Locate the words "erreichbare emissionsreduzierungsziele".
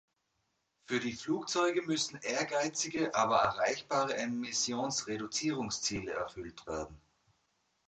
3.37-6.11